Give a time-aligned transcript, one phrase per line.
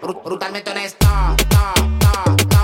[0.00, 1.06] Brutalmente honesto.
[1.06, 2.59] No, no, no,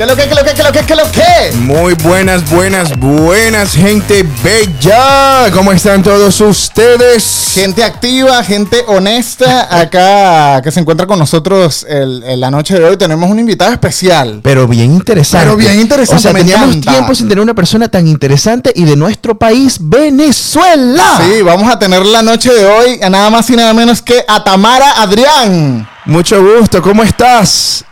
[0.00, 1.56] ¿Qué lo que, qué lo que, qué lo que, qué lo que?
[1.58, 5.50] Muy buenas, buenas, buenas, gente bella.
[5.52, 7.50] ¿Cómo están todos ustedes?
[7.52, 12.84] Gente activa, gente honesta, acá que se encuentra con nosotros el- en la noche de
[12.86, 12.96] hoy.
[12.96, 14.40] Tenemos un invitado especial.
[14.42, 15.44] Pero bien interesante.
[15.44, 16.92] Pero bien interesante, O sea, me teníamos encanta.
[16.92, 21.04] tiempo sin tener una persona tan interesante y de nuestro país, Venezuela.
[21.18, 24.24] Sí, vamos a tener la noche de hoy a nada más y nada menos que
[24.26, 25.86] a Tamara Adrián.
[26.06, 26.80] Mucho gusto.
[26.80, 27.84] ¿Cómo estás?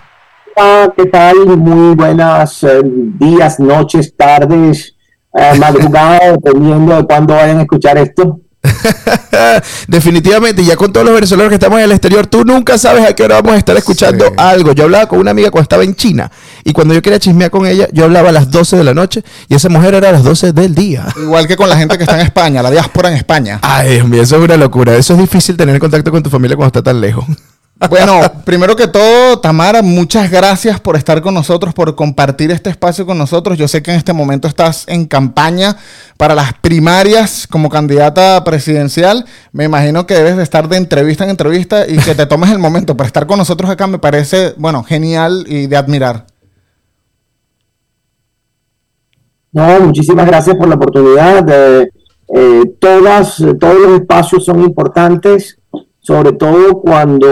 [0.60, 1.56] Hola, ¿qué tal?
[1.56, 4.96] Muy buenas eh, días, noches, tardes,
[5.32, 8.40] eh, madrugada, dependiendo de cuándo vayan a escuchar esto.
[9.86, 13.14] Definitivamente, ya con todos los venezolanos que estamos en el exterior, tú nunca sabes a
[13.14, 14.32] qué hora vamos a estar escuchando Sí.
[14.36, 14.72] algo.
[14.72, 16.28] Yo hablaba con una amiga cuando estaba en China
[16.64, 19.22] y cuando yo quería chismear con ella, yo hablaba a las 12 de la noche
[19.46, 21.06] y esa mujer era a las 12 del día.
[21.22, 23.60] Igual que con la gente que está en España, la diáspora en España.
[23.62, 24.96] Ay, Dios mío, eso es una locura.
[24.96, 27.24] Eso es difícil tener contacto con tu familia cuando está tan lejos.
[27.86, 33.06] Bueno, primero que todo, Tamara, muchas gracias por estar con nosotros, por compartir este espacio
[33.06, 33.56] con nosotros.
[33.56, 35.76] Yo sé que en este momento estás en campaña
[36.16, 39.24] para las primarias como candidata presidencial.
[39.52, 42.58] Me imagino que debes de estar de entrevista en entrevista y que te tomes el
[42.58, 43.86] momento para estar con nosotros acá.
[43.86, 46.26] Me parece, bueno, genial y de admirar.
[49.52, 51.44] No, muchísimas gracias por la oportunidad.
[51.44, 51.88] de,
[52.34, 55.57] eh, todas, todos los espacios son importantes,
[56.08, 57.28] sobre todo cuando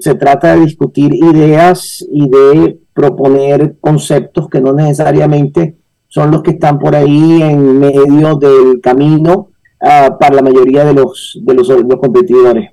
[0.00, 5.76] se trata de discutir ideas y de proponer conceptos que no necesariamente
[6.08, 9.50] son los que están por ahí en medio del camino
[9.82, 12.70] ah, para la mayoría de los, de los, de los competidores.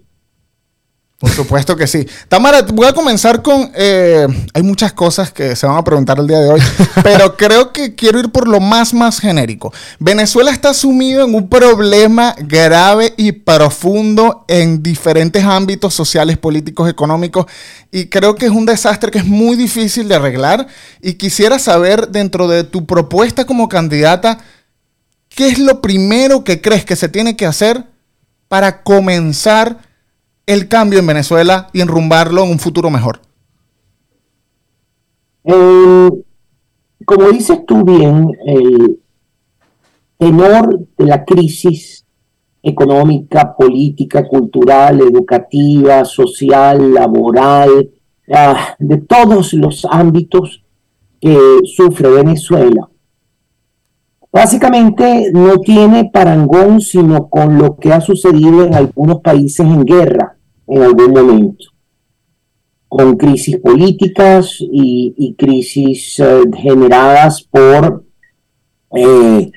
[1.23, 2.05] Por supuesto que sí.
[2.27, 3.71] Tamara, voy a comenzar con...
[3.75, 6.61] eh, hay muchas cosas que se van a preguntar el día de hoy,
[7.01, 9.71] pero creo que quiero ir por lo más, más genérico.
[9.99, 17.45] Venezuela está sumido en un problema grave y profundo en diferentes ámbitos sociales, políticos, económicos,
[17.89, 20.67] y creo que es un desastre que es muy difícil de arreglar.
[21.01, 24.39] Y quisiera saber, dentro de tu propuesta como candidata,
[25.29, 27.85] ¿qué es lo primero que crees que se tiene que hacer
[28.49, 29.92] para comenzar
[30.45, 33.19] el cambio en Venezuela y enrumbarlo en un futuro mejor?
[35.45, 36.09] Eh,
[37.05, 38.99] como dices tú bien, el
[40.17, 42.05] tenor de la crisis
[42.61, 47.89] económica, política, cultural, educativa, social, laboral,
[48.33, 50.63] ah, de todos los ámbitos
[51.19, 52.89] que sufre Venezuela,
[54.31, 60.32] básicamente no tiene parangón sino con lo que ha sucedido en algunos países en guerra
[60.67, 61.73] en algún momento
[62.93, 68.03] con crisis políticas y, y crisis eh, generadas por
[68.95, 69.51] eh,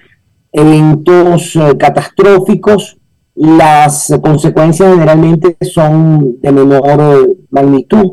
[0.53, 2.97] eventos eh, catastróficos.
[3.35, 8.13] Las consecuencias generalmente son de menor magnitud.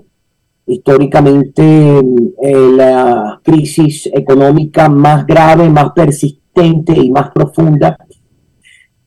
[0.66, 2.02] Históricamente,
[2.42, 7.98] la crisis económica más grave, más persistente y más profunda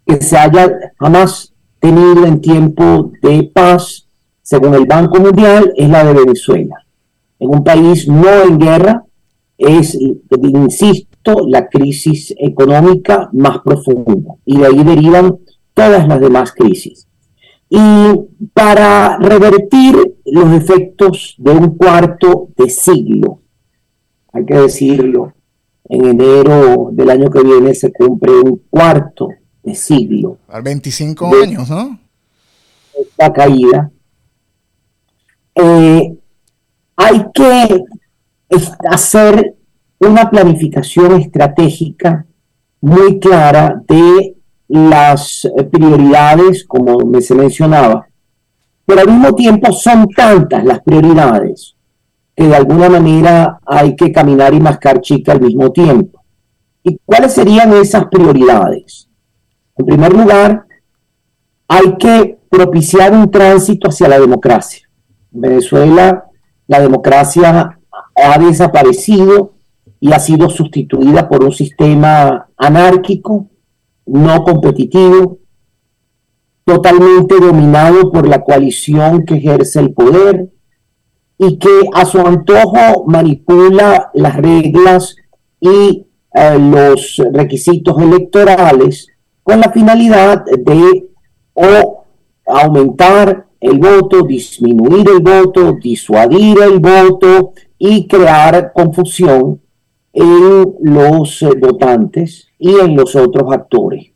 [0.06, 4.06] que se haya jamás tenido en tiempo de paz
[4.46, 6.76] según el Banco Mundial, es la de Venezuela.
[7.40, 9.04] En un país no en guerra,
[9.58, 9.98] es,
[10.40, 14.34] insisto, la crisis económica más profunda.
[14.44, 15.38] Y de ahí derivan
[15.74, 17.08] todas las demás crisis.
[17.68, 17.78] Y
[18.54, 23.40] para revertir los efectos de un cuarto de siglo,
[24.32, 25.32] hay que decirlo,
[25.88, 29.28] en enero del año que viene se cumple un cuarto
[29.66, 31.98] de siglo Al 25 De- años, ¿no?
[32.98, 33.90] esta caída,
[35.54, 36.16] eh,
[36.96, 37.84] hay que
[38.90, 39.54] hacer
[39.98, 42.24] una planificación estratégica
[42.80, 44.36] muy clara de
[44.68, 48.06] las prioridades, como me se mencionaba,
[48.86, 51.74] pero al mismo tiempo son tantas las prioridades
[52.34, 56.22] que de alguna manera hay que caminar y mascar chica al mismo tiempo.
[56.82, 59.05] ¿Y cuáles serían esas prioridades?
[59.78, 60.66] En primer lugar,
[61.68, 64.88] hay que propiciar un tránsito hacia la democracia.
[65.34, 66.24] En Venezuela,
[66.66, 67.78] la democracia
[68.14, 69.54] ha desaparecido
[70.00, 73.48] y ha sido sustituida por un sistema anárquico,
[74.06, 75.38] no competitivo,
[76.64, 80.48] totalmente dominado por la coalición que ejerce el poder
[81.38, 85.16] y que a su antojo manipula las reglas
[85.60, 89.08] y eh, los requisitos electorales
[89.46, 91.08] con la finalidad de
[91.54, 92.04] o
[92.44, 99.60] aumentar el voto, disminuir el voto, disuadir el voto y crear confusión
[100.12, 104.10] en los eh, votantes y en los otros actores.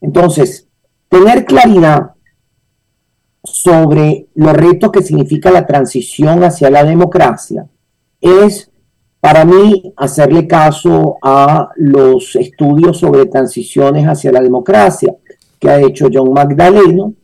[0.00, 0.66] Entonces,
[1.08, 2.10] tener claridad
[3.44, 7.68] sobre los retos que significa la transición hacia la democracia
[8.20, 8.68] es
[9.24, 15.16] para mí hacerle caso a los estudios sobre transiciones hacia la democracia
[15.58, 17.14] que ha hecho John Magdaleno,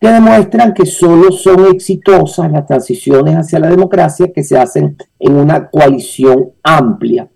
[0.00, 5.34] que demuestran que solo son exitosas las transiciones hacia la democracia que se hacen en
[5.34, 7.28] una coalición amplia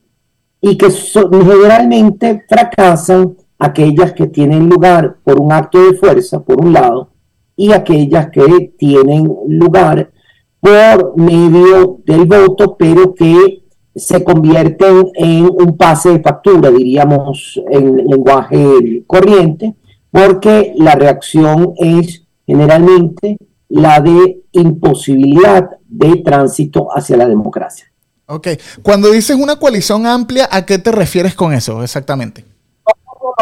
[0.63, 6.73] y que generalmente fracasan aquellas que tienen lugar por un acto de fuerza, por un
[6.73, 7.11] lado,
[7.55, 10.11] y aquellas que tienen lugar
[10.59, 13.66] por medio del voto, pero que
[13.97, 19.75] se convierten en un pase de factura, diríamos en lenguaje corriente,
[20.11, 23.39] porque la reacción es generalmente
[23.69, 27.87] la de imposibilidad de tránsito hacia la democracia.
[28.27, 28.49] Ok,
[28.83, 32.45] cuando dices una coalición amplia, ¿a qué te refieres con eso exactamente?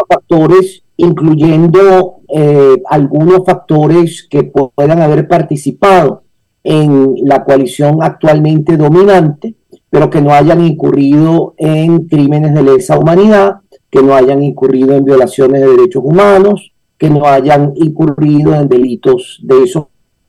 [0.07, 6.23] factores, incluyendo eh, algunos factores que puedan haber participado
[6.63, 9.55] en la coalición actualmente dominante,
[9.89, 13.57] pero que no hayan incurrido en crímenes de lesa humanidad,
[13.89, 19.39] que no hayan incurrido en violaciones de derechos humanos, que no hayan incurrido en delitos
[19.43, 19.85] de esos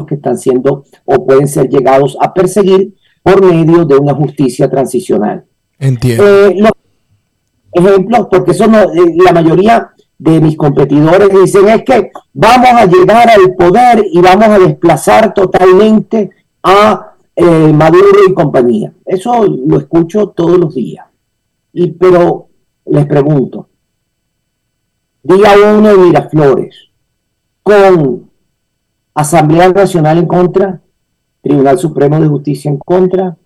[0.06, 5.44] que están siendo o pueden ser llegados a perseguir por medio de una justicia transicional.
[5.78, 6.24] Entiendo.
[6.24, 6.70] Eh,
[7.72, 12.86] ejemplos, porque eso no, eh, la mayoría de mis competidores dicen es que vamos a
[12.86, 16.30] llegar al poder y vamos a desplazar totalmente
[16.62, 18.92] a eh, Maduro y compañía.
[19.04, 21.06] Eso lo escucho todos los días.
[21.72, 22.48] Y, pero
[22.86, 23.68] les pregunto,
[25.22, 26.74] día uno de Miraflores,
[27.62, 28.30] con
[29.14, 30.80] Asamblea Nacional en contra,
[31.42, 33.36] Tribunal Supremo de Justicia en contra,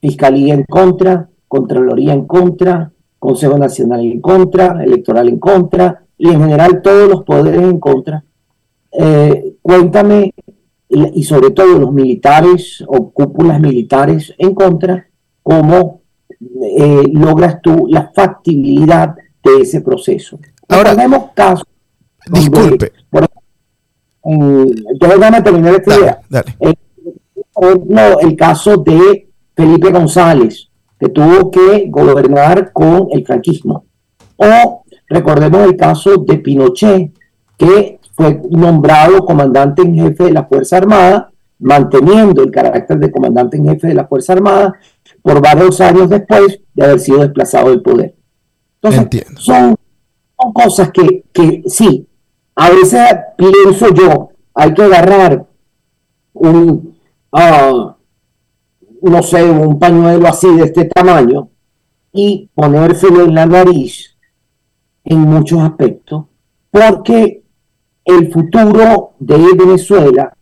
[0.00, 6.40] Fiscalía en contra, Contraloría en contra, Consejo Nacional en contra, Electoral en contra, y en
[6.40, 8.24] general todos los poderes en contra.
[8.92, 10.34] Eh, cuéntame,
[11.14, 15.08] y sobre todo los militares o cúpulas militares en contra,
[15.42, 16.02] cómo
[16.78, 20.38] eh, logras tú la factibilidad de ese proceso.
[20.68, 21.66] Ahora, tenemos casos.
[22.30, 22.92] Disculpe.
[24.22, 26.20] déjame terminar esta idea.
[26.60, 26.74] Eh,
[27.52, 30.68] por ejemplo, el caso de Felipe González,
[30.98, 33.84] que tuvo que gobernar con el franquismo.
[34.36, 37.12] O recordemos el caso de Pinochet,
[37.58, 43.56] que fue nombrado comandante en jefe de la Fuerza Armada, manteniendo el carácter de comandante
[43.56, 44.74] en jefe de la Fuerza Armada
[45.22, 48.14] por varios años después de haber sido desplazado del poder.
[48.80, 49.76] Entonces, son
[50.52, 52.06] cosas que, que sí,
[52.56, 53.00] a veces
[53.36, 55.46] pienso yo, hay que agarrar
[56.34, 56.94] un,
[57.32, 57.92] uh,
[59.02, 61.48] no sé, un pañuelo así de este tamaño
[62.12, 64.16] y ponérselo en la nariz
[65.04, 66.26] en muchos aspectos,
[66.70, 67.41] porque
[68.04, 70.32] el futuro de Venezuela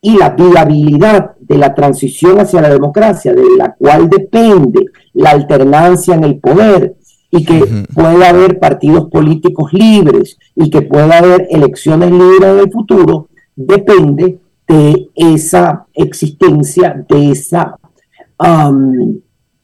[0.00, 6.14] y la viabilidad de la transición hacia la democracia, de la cual depende la alternancia
[6.14, 6.94] en el poder,
[7.36, 12.70] y que pueda haber partidos políticos libres y que pueda haber elecciones libres en el
[12.70, 14.38] futuro, depende
[14.68, 17.76] de esa existencia, de, esa,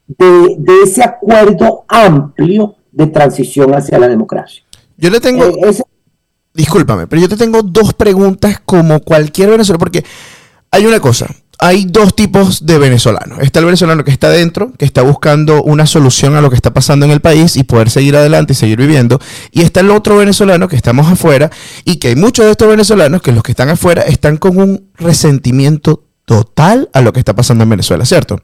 [0.08, 4.64] de, ese acuerdo amplio de transición hacia la democracia.
[4.96, 5.44] Yo le tengo...
[5.44, 5.80] Eh,
[6.60, 10.04] discúlpame, pero yo te tengo dos preguntas como cualquier venezolano, porque
[10.70, 11.26] hay una cosa,
[11.58, 13.38] hay dos tipos de venezolanos.
[13.40, 16.72] Está el venezolano que está dentro, que está buscando una solución a lo que está
[16.72, 19.20] pasando en el país y poder seguir adelante y seguir viviendo.
[19.52, 21.50] Y está el otro venezolano que estamos afuera
[21.84, 24.90] y que hay muchos de estos venezolanos que los que están afuera están con un
[24.96, 28.40] resentimiento total a lo que está pasando en Venezuela, ¿cierto?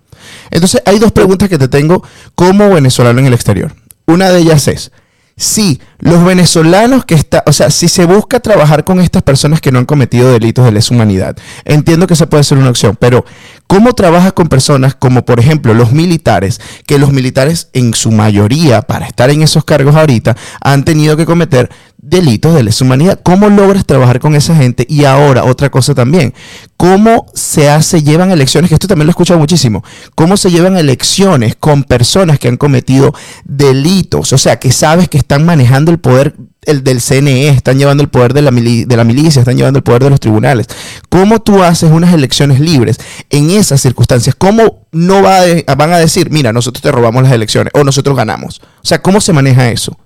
[0.51, 2.03] Entonces hay dos preguntas que te tengo
[2.35, 3.75] como venezolano en el exterior.
[4.07, 4.91] Una de ellas es,
[5.39, 9.71] si los venezolanos que está, o sea, si se busca trabajar con estas personas que
[9.71, 13.27] no han cometido delitos de lesa humanidad, entiendo que esa puede ser una opción, pero
[13.67, 18.81] ¿cómo trabajas con personas como, por ejemplo, los militares, que los militares en su mayoría,
[18.81, 21.69] para estar en esos cargos ahorita, han tenido que cometer
[22.09, 23.21] delitos de lesa humanidad.
[23.23, 24.87] ¿Cómo logras trabajar con esa gente?
[24.89, 26.33] Y ahora, otra cosa también,
[26.77, 28.69] ¿cómo se hace, llevan elecciones?
[28.69, 29.85] Que esto también lo he escuchado muchísimo.
[30.15, 33.13] ¿Cómo se llevan elecciones con personas que han cometido
[33.45, 34.33] delitos?
[34.33, 38.09] O sea, que sabes que están manejando el poder el del CNE, están llevando el
[38.09, 40.67] poder de la, de la milicia, están llevando el poder de los tribunales.
[41.09, 42.99] ¿Cómo tú haces unas elecciones libres
[43.31, 44.35] en esas circunstancias?
[44.37, 45.43] ¿Cómo no va
[45.77, 48.61] van a decir, mira, nosotros te robamos las elecciones o nosotros ganamos?
[48.83, 49.97] O sea, ¿cómo se maneja eso?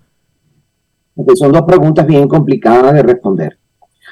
[1.35, 3.59] Son dos preguntas bien complicadas de responder.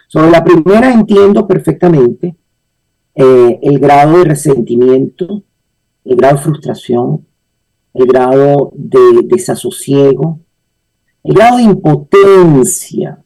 [0.06, 2.34] Sobre la primera entiendo perfectamente
[3.14, 5.42] eh, el grado de resentimiento,
[6.04, 7.26] el grado de frustración,
[7.92, 10.40] el grado de desasosiego,
[11.24, 13.22] el grado de impotencia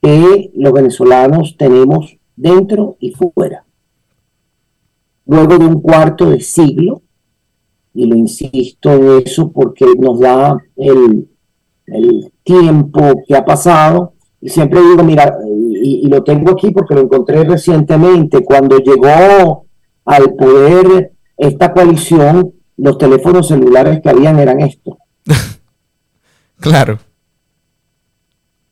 [0.00, 3.64] que los venezolanos tenemos dentro y fuera.
[5.26, 7.02] Luego de un cuarto de siglo,
[7.94, 11.28] y lo insisto en eso porque nos da el
[12.44, 17.00] tiempo que ha pasado, y siempre digo, mira, y, y, lo tengo aquí porque lo
[17.00, 19.64] encontré recientemente, cuando llegó
[20.04, 24.96] al poder esta coalición, los teléfonos celulares que habían eran estos.
[26.60, 26.98] claro.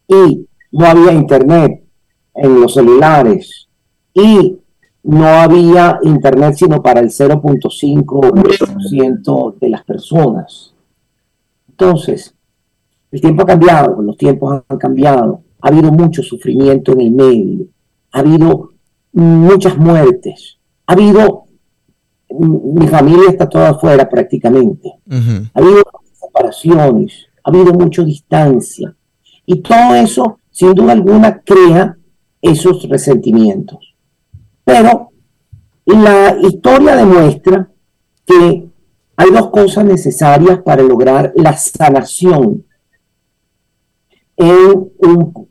[0.07, 1.85] Y no había internet
[2.35, 3.69] en los celulares.
[4.15, 4.59] Y
[5.05, 10.73] no había internet sino para el 0.5% de las personas.
[11.69, 12.35] Entonces,
[13.13, 17.67] el tiempo ha cambiado, los tiempos han cambiado, ha habido mucho sufrimiento en el medio,
[18.11, 18.71] ha habido
[19.13, 21.45] muchas muertes, ha habido,
[22.31, 25.51] mi familia está toda afuera prácticamente, uh -huh.
[25.53, 25.83] ha habido
[26.19, 28.95] separaciones, ha habido mucha distancia,
[29.45, 31.97] y todo eso, sin duda alguna, crea
[32.41, 33.95] esos resentimientos.
[34.65, 35.11] Pero
[35.85, 37.69] la historia demuestra
[38.25, 38.69] que
[39.17, 42.65] hay dos cosas necesarias para lograr la sanación
[44.43, 45.49] en un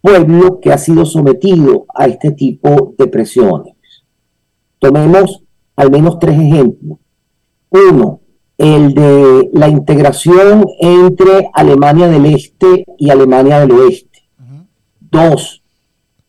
[0.00, 3.74] pueblo que ha sido sometido a este tipo de presiones.
[4.78, 5.42] Tomemos
[5.76, 6.98] al menos tres ejemplos.
[7.70, 8.20] Uno,
[8.56, 14.28] el de la integración entre Alemania del Este y Alemania del Oeste.
[15.00, 15.62] Dos,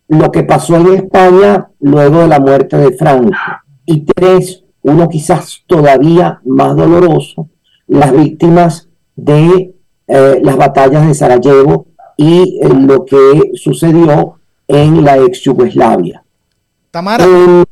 [0.07, 3.37] lo que pasó en España luego de la muerte de Franco.
[3.85, 7.49] Y tres, uno quizás todavía más doloroso,
[7.87, 9.75] las víctimas de
[10.07, 11.88] eh, las batallas de Sarajevo
[12.19, 16.21] y eh, lo que sucedió en la ex Yugoslavia.
[16.91, 17.63] Tamara, eh,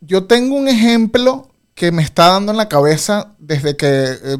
[0.00, 4.38] yo tengo un ejemplo que me está dando en la cabeza desde que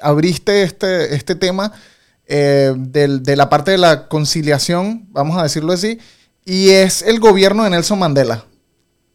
[0.00, 1.72] abriste este, este tema
[2.28, 5.98] eh, de, de, la parte de la conciliación, vamos a decirlo así,
[6.44, 8.44] y es el gobierno de Nelson Mandela.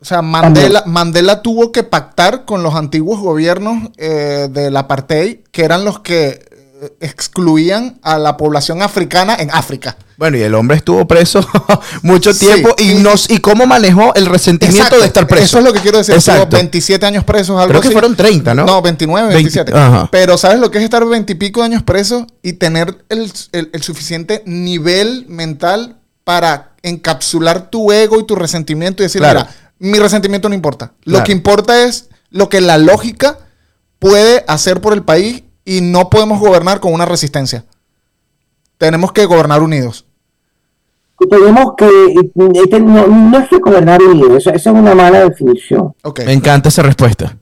[0.02, 5.64] O sea, Mandela, Mandela tuvo que pactar con los antiguos gobiernos eh, del apartheid, que
[5.64, 6.55] eran los que
[7.00, 9.98] excluían a la población africana en África.
[10.18, 11.46] Bueno, y el hombre estuvo preso
[12.02, 15.44] mucho tiempo sí, y, y, nos, y cómo manejó el resentimiento exacto, de estar preso.
[15.44, 16.16] Eso es lo que quiero decir.
[16.16, 17.94] Estuvo 27 años presos, algo Creo que así.
[17.94, 18.66] fueron 30, ¿no?
[18.66, 19.72] No, 29, 27.
[19.72, 23.06] 20, Pero ¿sabes lo que es estar 20 y pico de años preso y tener
[23.10, 29.22] el, el, el suficiente nivel mental para encapsular tu ego y tu resentimiento y decir,
[29.22, 29.42] claro.
[29.42, 30.94] mira, mi resentimiento no importa.
[31.04, 33.40] Lo que importa es lo que la lógica
[34.00, 37.66] puede hacer por el país y no podemos gobernar con una resistencia.
[38.78, 40.06] Tenemos que gobernar unidos.
[41.30, 41.88] Tenemos que,
[42.56, 45.96] este, no, no, es que gobernar unidos, eso, eso, es una mala definición.
[46.04, 46.26] Okay.
[46.26, 47.38] Me encanta esa respuesta.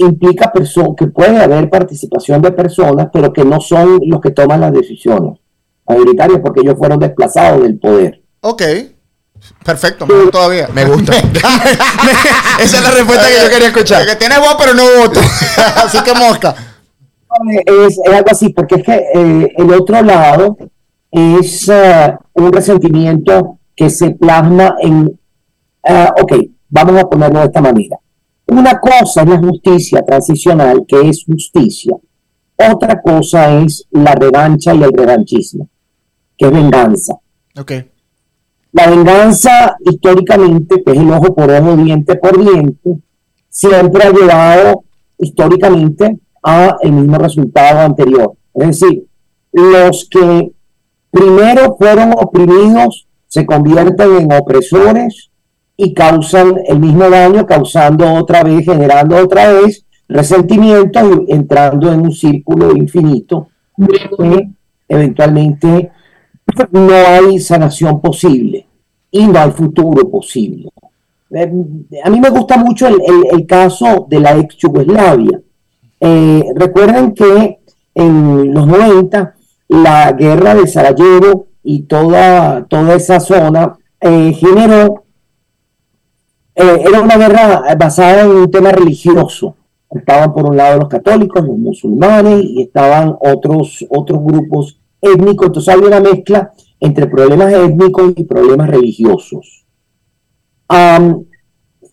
[0.00, 0.52] Implica
[0.98, 5.38] que puede haber participación de personas, pero que no son los que toman las decisiones
[5.88, 8.20] mayoritarias porque ellos fueron desplazados del poder.
[8.40, 8.62] Ok.
[9.64, 10.68] Perfecto, mejor todavía.
[10.72, 11.12] Me gusta.
[12.60, 14.06] Esa es la respuesta que yo quería escuchar.
[14.06, 15.20] Que tiene voz, pero no voto.
[15.76, 16.54] Así que mosca.
[17.66, 20.56] Es, es, algo así, porque es que eh, el otro lado
[21.10, 26.32] es uh, un resentimiento que se plasma en, uh, ok,
[26.68, 27.98] vamos a ponerlo de esta manera.
[28.48, 31.94] Una cosa es la justicia transicional, que es justicia.
[32.56, 35.68] Otra cosa es la revancha y el revanchismo,
[36.36, 37.18] que es venganza.
[37.58, 37.90] Okay.
[38.72, 42.98] La venganza, históricamente, que es el ojo por ojo, diente por diente,
[43.48, 44.84] siempre ha llevado
[45.18, 48.34] históricamente a el mismo resultado anterior.
[48.54, 49.06] Es decir,
[49.52, 50.52] los que
[51.10, 55.30] primero fueron oprimidos se convierten en opresores
[55.76, 62.00] y causan el mismo daño, causando otra vez, generando otra vez resentimiento y entrando en
[62.00, 64.48] un círculo infinito que
[64.88, 65.90] eventualmente
[66.70, 68.66] no hay sanación posible
[69.10, 70.68] y no hay futuro posible.
[71.30, 71.52] Eh,
[72.04, 75.40] a mí me gusta mucho el, caso de la ex Yugoslavia
[76.00, 77.58] eh, recuerden que
[77.94, 79.34] en los 90
[79.68, 85.04] la guerra de Sarajevo y toda, toda esa zona eh, generó,
[86.54, 89.56] eh, era una guerra basada en un tema religioso.
[89.90, 95.46] Estaban por un lado los católicos, los musulmanes y estaban otros, otros grupos étnicos.
[95.46, 99.64] Entonces había una mezcla entre problemas étnicos y problemas religiosos.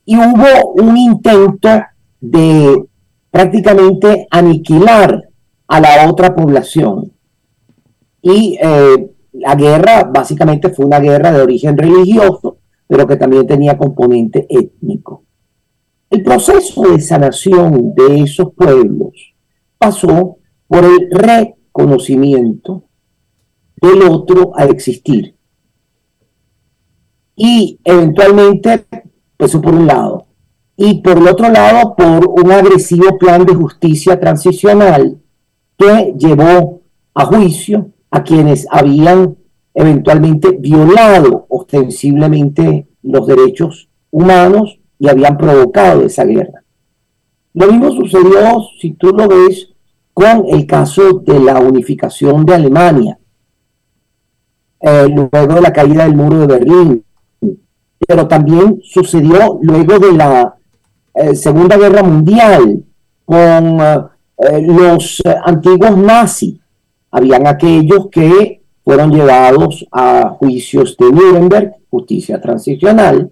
[0.05, 1.69] Y hubo un intento
[2.19, 2.85] de
[3.33, 5.27] prácticamente aniquilar
[5.67, 7.11] a la otra población.
[8.21, 13.75] Y eh, la guerra básicamente fue una guerra de origen religioso, pero que también tenía
[13.75, 15.23] componente étnico.
[16.11, 19.33] El proceso de sanación de esos pueblos
[19.79, 20.37] pasó
[20.67, 22.83] por el reconocimiento
[23.81, 25.35] del otro al existir.
[27.35, 28.85] Y eventualmente,
[29.39, 30.22] eso por un lado.
[30.75, 35.19] Y por el otro lado, por un agresivo plan de justicia transicional
[35.77, 36.81] que llevó
[37.13, 39.35] a juicio a quienes habían
[39.73, 46.63] eventualmente violado ostensiblemente los derechos humanos y habían provocado esa guerra.
[47.53, 49.69] Lo mismo sucedió, si tú lo ves,
[50.13, 53.17] con el caso de la unificación de Alemania,
[54.79, 57.05] eh, luego de la caída del muro de Berlín,
[58.07, 60.55] pero también sucedió luego de la
[61.13, 62.83] eh, Segunda Guerra Mundial
[63.25, 66.59] con eh, los antiguos nazis.
[67.11, 73.31] Habían aquellos que fueron llevados a juicios de Nuremberg, justicia transicional,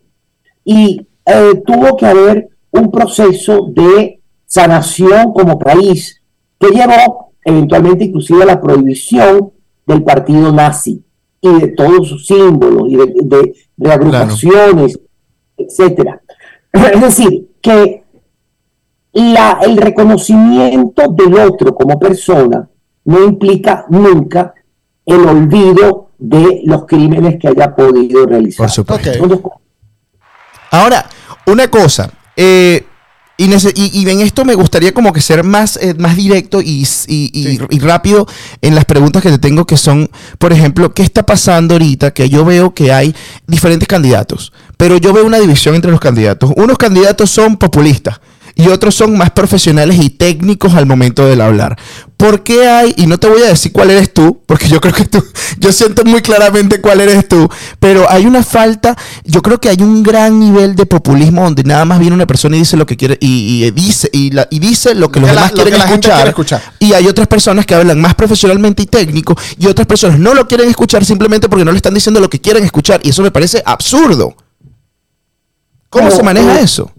[0.64, 6.22] y eh, tuvo que haber un proceso de sanación como país
[6.60, 9.52] que llevó eventualmente inclusive a la prohibición
[9.86, 11.04] del partido nazi
[11.42, 15.00] y de todos sus símbolos y de, de, agrupaciones,
[15.58, 16.22] etcétera.
[16.72, 18.04] Es decir, que
[19.14, 22.68] la, el reconocimiento del otro como persona
[23.06, 24.54] no implica nunca
[25.06, 28.66] el olvido de los crímenes que haya podido realizar.
[28.66, 29.60] Por supuesto.
[30.72, 31.06] Ahora,
[31.48, 32.86] una cosa, eh,
[33.46, 38.28] y, en esto me gustaría como que ser más, eh, más directo y, y, rápido
[38.62, 42.12] en las preguntas que te tengo, que son, por ejemplo, ¿qué está pasando ahorita?
[42.12, 43.16] Que yo veo que hay
[43.48, 46.52] diferentes candidatos, pero yo veo una división entre los candidatos.
[46.56, 48.20] Unos candidatos son populistas
[48.62, 51.78] y otros son más profesionales y técnicos al momento del hablar.
[52.16, 54.94] ¿Por qué hay, y no te voy a decir cuál eres tú, porque yo creo
[54.94, 55.24] que tú,
[55.58, 57.50] yo siento muy claramente cuál eres tú,
[57.80, 61.84] pero hay una falta, yo creo que hay un gran nivel de populismo donde nada
[61.86, 64.94] más viene una persona y dice lo que quiere, y, dice, y, la, y, dice
[64.94, 68.84] lo que los demás quieren escuchar, escuchar, Y hay otras personas que hablan más profesionalmente
[68.84, 72.20] y técnico, y otras personas no lo quieren escuchar simplemente porque no le están diciendo
[72.20, 74.36] lo que quieren escuchar, y eso me parece absurdo.
[75.90, 76.92] ¿Cómo se maneja eso?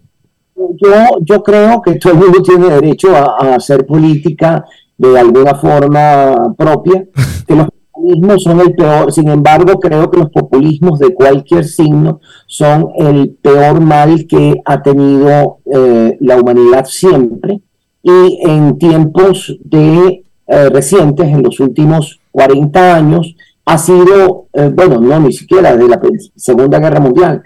[0.56, 4.64] Yo, yo creo que todo el mundo tiene derecho a, hacer política
[4.96, 7.04] de alguna forma propia,
[7.46, 12.20] que los populismos son el peor, sin embargo creo que los populismos de cualquier signo
[12.46, 17.60] son el peor mal que ha tenido eh, la humanidad siempre
[18.02, 25.00] y en tiempos de eh, recientes, en los últimos 40 años, ha sido, eh, bueno,
[25.00, 26.00] no ni siquiera de la
[26.34, 27.42] Segunda Guerra Mundial,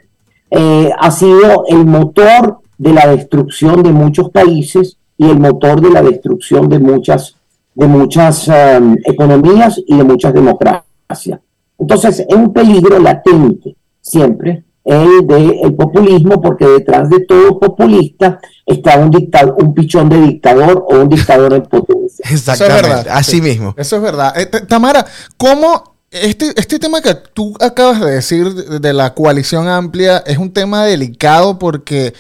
[0.98, 6.02] ha sido el motor de la destrucción de muchos países y el motor de la
[6.02, 7.36] destrucción de muchas,
[7.74, 11.40] de muchas um, economías y de muchas democracias.
[11.78, 18.96] Entonces, es un peligro latente siempre el del populismo, porque detrás de todo populista está
[18.98, 22.24] un, dictador, un pichón de dictador o un dictador en potencia.
[22.30, 23.06] Exactamente, Eso es verdad.
[23.10, 23.74] así mismo.
[23.76, 24.38] Eso es verdad.
[24.38, 25.04] Eh, Tamara,
[25.36, 30.52] ¿cómo este, este tema que tú acabas de decir de la coalición amplia es un
[30.52, 32.14] tema delicado porque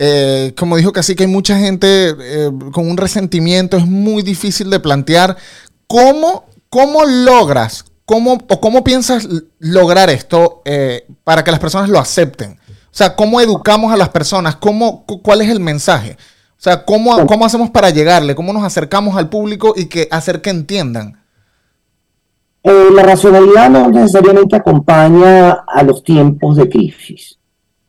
[0.00, 4.70] eh, como dijo casi que hay mucha gente eh, con un resentimiento, es muy difícil
[4.70, 5.36] de plantear.
[5.88, 11.98] ¿Cómo, cómo logras, cómo, o cómo piensas lograr esto eh, para que las personas lo
[11.98, 12.60] acepten?
[12.68, 14.54] O sea, ¿cómo educamos a las personas?
[14.54, 16.16] ¿Cómo, ¿Cuál es el mensaje?
[16.52, 18.36] O sea, ¿cómo, ¿cómo hacemos para llegarle?
[18.36, 21.18] ¿Cómo nos acercamos al público y que hacer que entiendan?
[22.62, 27.37] la racionalidad no necesariamente acompaña a los tiempos de crisis.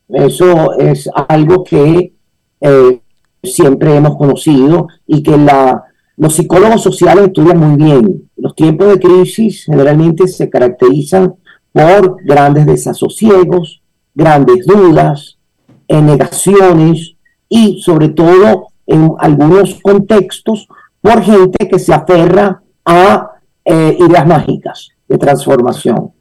[0.09, 2.13] Eso es algo que
[2.61, 3.01] eh,
[3.43, 5.83] siempre hemos conocido y que la,
[6.17, 8.29] los psicólogos sociales estudian muy bien.
[8.35, 11.35] Los tiempos de crisis generalmente se caracterizan
[11.71, 13.81] por grandes desasosiegos,
[14.13, 15.37] grandes dudas,
[15.89, 17.15] negaciones
[17.47, 20.67] y sobre todo en algunos contextos
[21.01, 23.31] por gente que se aferra a
[23.65, 26.11] eh, ideas mágicas de transformación.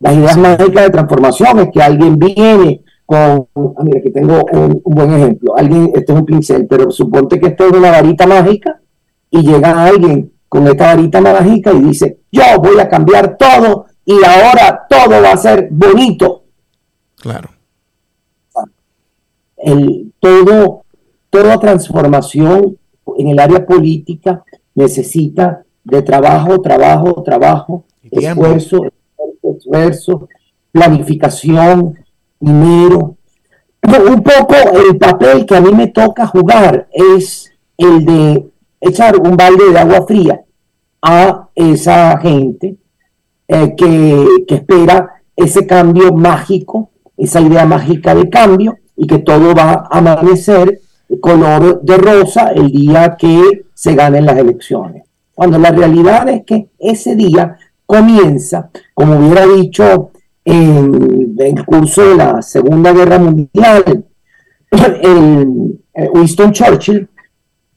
[0.00, 4.80] Las ideas mágicas de transformación es que alguien viene con, ah, mira, aquí tengo un,
[4.84, 5.56] buen ejemplo.
[5.56, 8.80] Alguien, este es un pincel, pero suponte que esto es una varita mágica
[9.30, 14.14] y llega alguien con esta varita mágica y dice, yo voy a cambiar todo y
[14.24, 16.44] ahora todo va a ser bonito.
[17.16, 17.50] Claro.
[19.56, 20.84] El, todo,
[21.30, 22.76] toda transformación
[23.16, 28.82] en el área política necesita de trabajo, trabajo, trabajo, esfuerzo,
[29.42, 30.28] esfuerzo,
[30.70, 31.98] planificación,
[32.42, 33.16] dinero.
[33.82, 38.46] Un poco el papel que a mí me toca jugar es el de
[38.80, 40.42] echar un balde de agua fría
[41.00, 42.76] a esa gente
[43.48, 49.54] eh, que, que espera ese cambio mágico, esa idea mágica de cambio y que todo
[49.54, 50.80] va a amanecer
[51.20, 55.04] color de rosa el día que se ganen las elecciones.
[55.34, 60.11] Cuando la realidad es que ese día comienza, como hubiera dicho
[60.44, 64.04] en el curso de la Segunda Guerra Mundial,
[65.02, 67.08] el, eh, Winston Churchill,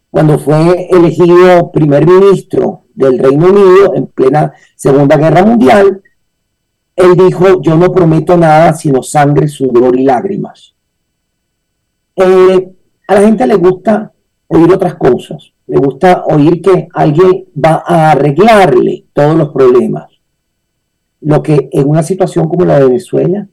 [0.09, 6.01] cuando fue elegido primer ministro del Reino Unido en plena Segunda Guerra Mundial,
[6.95, 10.75] él dijo, yo no prometo nada sino sangre, sudor y lágrimas.
[12.15, 12.71] Eh,
[13.07, 14.13] a la gente le gusta
[14.47, 20.14] oír otras cosas, le gusta oír que alguien va a arreglarle todos los problemas.
[21.25, 23.47] Lo que en una situación como la de Venezuela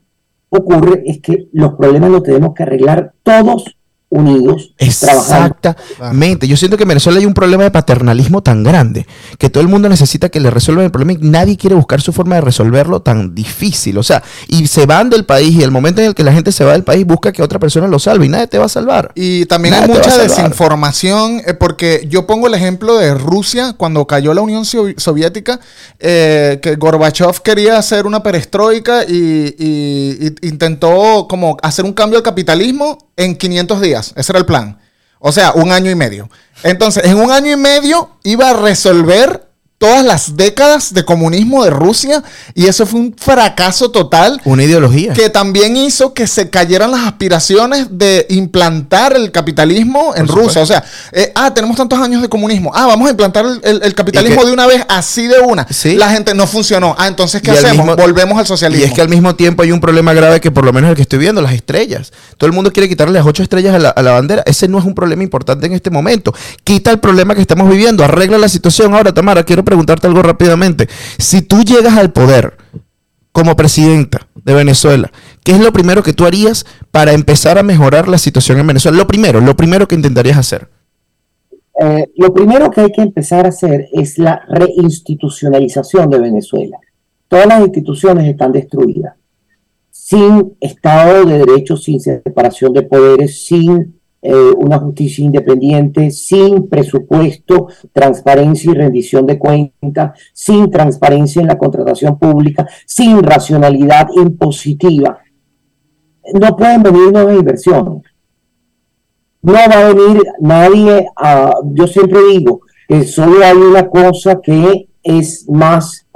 [0.50, 3.78] ocurre es que los problemas los tenemos que arreglar todos
[4.14, 5.54] unidos, trabajando.
[5.56, 6.46] Exactamente.
[6.46, 9.06] Yo siento que en Venezuela hay un problema de paternalismo tan grande
[9.38, 12.12] que todo el mundo necesita que le resuelvan el problema y nadie quiere buscar su
[12.12, 13.96] forma de resolverlo tan difícil.
[13.96, 16.52] O sea, y se van del país y el momento en el que la gente
[16.52, 18.68] se va del país busca que otra persona lo salve y nadie te va a
[18.68, 19.12] salvar.
[19.14, 24.06] Y también Nadie hay mucha desinformación, eh, porque yo pongo el ejemplo de Rusia, cuando
[24.06, 25.58] cayó la Unión Soviética,
[25.98, 32.18] eh, que Gorbachev quería hacer una perestroika y, y- y intentó como hacer un cambio
[32.18, 33.80] al capitalismo en 500
[34.16, 34.78] Ese era el plan.
[35.18, 36.28] O sea, un año y medio.
[36.64, 39.51] Entonces, en un año y medio iba a resolver
[39.82, 42.22] todas las décadas de comunismo de Rusia
[42.54, 45.12] y eso fue un fracaso total Una ideología.
[45.12, 50.62] que también hizo que se cayeran las aspiraciones de implantar el capitalismo en Rusia.
[50.62, 52.70] O sea, eh, ah, tenemos tantos años de comunismo.
[52.72, 55.66] Ah, vamos a implantar el, el- el capitalismo que- de una vez, así de una.
[55.68, 55.96] Sí.
[55.96, 56.94] La gente no funcionó.
[56.96, 57.86] Ah, entonces, ¿qué Y al hacemos?
[57.86, 58.84] mismo- Volvemos al socialismo.
[58.84, 60.96] Y es que al mismo tiempo hay un problema grave que por lo menos el
[60.96, 62.12] que estoy viendo, las estrellas.
[62.38, 64.44] Todo el mundo quiere quitarle las ocho estrellas a la, a la bandera.
[64.46, 66.32] Ese no es un problema importante en este momento.
[66.62, 68.94] Quita el problema que estamos viviendo, arregla la situación.
[68.94, 70.86] Ahora, Tamara, quiero preguntarte algo rápidamente.
[71.18, 72.58] Si tú llegas al poder
[73.32, 75.10] como presidenta de Venezuela,
[75.42, 78.98] ¿qué es lo primero que tú harías para empezar a mejorar la situación en Venezuela?
[78.98, 80.68] Lo primero, lo primero que intentarías hacer.
[81.80, 86.76] Eh, lo primero que hay que empezar a hacer es la reinstitucionalización de Venezuela.
[87.28, 89.14] Todas las instituciones están destruidas.
[89.90, 97.68] Sin Estado de Derecho, sin separación de poderes, sin eh, una justicia independiente, sin presupuesto,
[97.92, 105.18] transparencia y rendición de cuentas, sin transparencia en la contratación pública, sin racionalidad impositiva.
[106.34, 108.12] No pueden venir nuevas inversiones
[109.42, 114.88] no va a venir nadie a, yo siempre digo que solo hay una cosa que
[115.02, 116.06] es más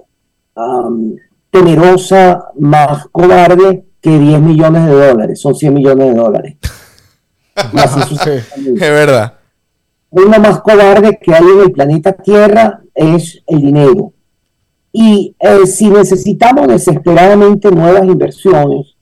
[0.54, 1.16] am,
[1.50, 6.56] temerosa, más cobarde que 10 millones de dólares, son 100 millones de dólares.
[7.56, 8.84] Así sucesivamente.
[8.84, 9.34] Es verdad.
[10.12, 14.12] Lo más cobarde que hay en el planeta Tierra es el dinero.
[14.92, 18.96] Y eh, si necesitamos desesperadamente nuevas inversiones,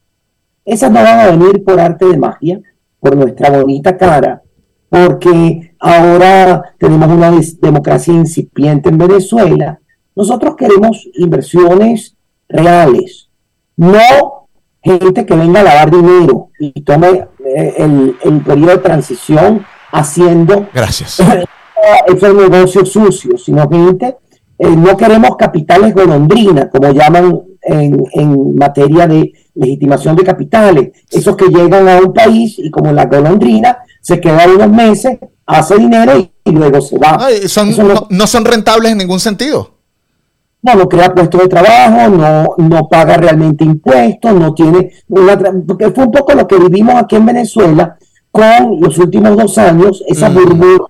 [0.64, 2.60] esas no van a venir por arte de magia,
[2.98, 4.42] por nuestra bonita cara,
[4.88, 9.78] porque ahora tenemos una democracia incipiente en Venezuela.
[10.16, 12.16] Nosotros queremos inversiones
[12.48, 13.28] reales,
[13.76, 14.43] no
[14.84, 20.68] gente que venga a lavar dinero y tome eh, el, el periodo de transición haciendo
[20.72, 21.20] Gracias.
[22.06, 24.16] esos negocios sucios, sino gente,
[24.58, 31.36] eh, no queremos capitales golondrina, como llaman en, en materia de legitimación de capitales, esos
[31.36, 36.18] que llegan a un país y como la golondrina se queda unos meses, hace dinero
[36.18, 37.16] y, y luego se va.
[37.20, 39.73] Ay, son- Eso no- no, no son rentables en ningún sentido.
[40.64, 45.38] No, no crea puestos de trabajo, no, no paga realmente impuestos, no tiene una...
[45.66, 47.96] Porque fue un poco lo que vivimos aquí en Venezuela
[48.32, 50.34] con los últimos dos años, esa Mm.
[50.34, 50.84] burbuja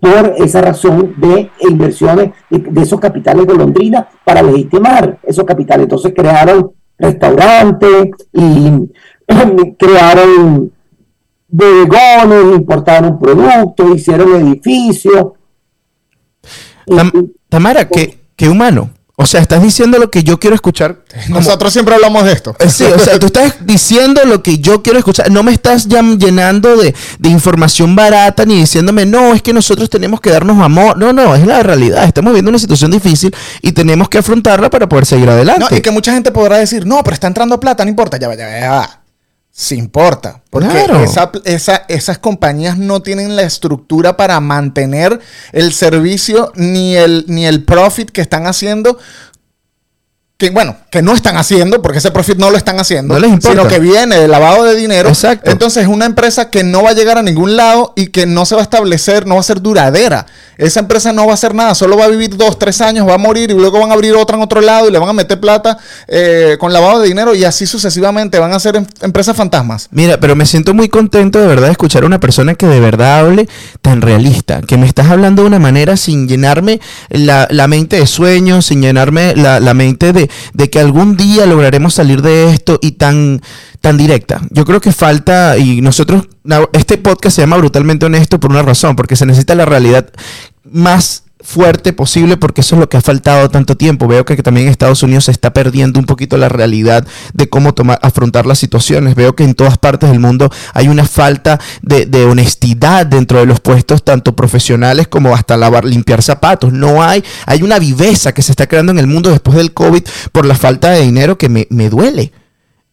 [0.00, 5.84] por esa razón de inversiones de, de esos capitales golondrinas para legitimar esos capitales.
[5.84, 8.90] Entonces crearon restaurantes y
[9.78, 10.72] crearon
[11.48, 15.28] bodegones, importaron productos, hicieron edificios.
[16.86, 18.90] Tam- Tamara, ¿qué, qué humano?
[19.20, 20.98] O sea, estás diciendo lo que yo quiero escuchar.
[21.26, 22.54] como- Nosotros siempre hablamos de esto.
[22.60, 25.28] Eh, Sí, o sea, tú estás diciendo lo que yo quiero escuchar.
[25.32, 30.20] No me estás llenando de, de información barata ni diciéndome, no, es que nosotros tenemos
[30.20, 30.96] que darnos amor.
[30.96, 32.04] No, no, es la realidad.
[32.04, 35.66] Estamos viviendo una situación difícil y tenemos que afrontarla para poder seguir adelante.
[35.68, 38.28] No, y que mucha gente podrá decir, no, pero está entrando plata, no importa, ya
[38.28, 38.97] va, ya va, ya va.
[39.60, 41.02] Sí importa, porque Claro.
[41.02, 45.18] esa- esa- esas compañías no tienen la estructura para mantener
[45.50, 48.98] el servicio ni el, ni el profit que están haciendo.
[50.36, 53.30] Que bueno, que no están haciendo, porque ese profit no lo están haciendo, No les
[53.32, 53.48] importa.
[53.60, 55.08] sino que viene de lavado de dinero.
[55.08, 55.50] Exacto.
[55.50, 58.46] Entonces es una empresa que no va a llegar a ningún lado y que no
[58.46, 60.26] se va a establecer, no va a ser duradera
[60.58, 63.14] esa empresa no va a hacer nada, solo va a vivir dos, tres años, va
[63.14, 65.12] a morir y luego van a abrir otra en otro lado y le van a
[65.12, 69.36] meter plata eh, con lavado de dinero y así sucesivamente van a ser em- empresas
[69.36, 69.88] fantasmas.
[69.92, 72.80] Mira, pero me siento muy contento de verdad de escuchar a una persona que de
[72.80, 73.48] verdad hable
[73.82, 78.06] tan realista, que me estás hablando de una manera sin llenarme la, la mente de
[78.06, 82.78] sueños, sin llenarme la, la mente de, de que algún día lograremos salir de esto
[82.82, 83.40] y tan,
[83.80, 84.40] tan directa.
[84.50, 86.24] Yo creo que falta, y nosotros,
[86.72, 90.10] este podcast se llama Brutalmente Honesto por una razón, porque se necesita la realidad
[90.64, 94.08] más fuerte posible porque eso es lo que ha faltado tanto tiempo.
[94.08, 97.74] Veo que, también en Estados Unidos se está perdiendo un poquito la realidad de cómo
[97.74, 99.14] tomar, afrontar las situaciones.
[99.14, 103.60] Veo que en todas partes del mundo hay una falta de, honestidad dentro de los
[103.60, 106.72] puestos, tanto profesionales como hasta lavar, limpiar zapatos.
[106.72, 110.02] No hay, hay una viveza que se está creando en el mundo después del COVID
[110.32, 112.32] por la falta de dinero que me duele.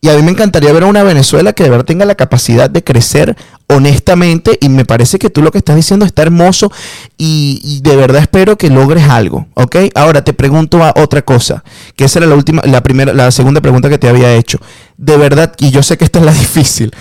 [0.06, 2.70] Y a mí me encantaría ver a una Venezuela que de verdad tenga la capacidad
[2.70, 4.56] de crecer honestamente.
[4.62, 6.72] Y me parece que tú lo que estás diciendo está hermoso.
[7.18, 9.48] Y, y de verdad espero que logres algo.
[9.56, 9.78] ¿Ok?
[9.96, 11.64] Ahora te pregunto a otra cosa.
[11.96, 14.60] Que esa era la última, la primera, la segunda pregunta que te había hecho.
[14.96, 16.94] De verdad, y yo sé que esta es la difícil.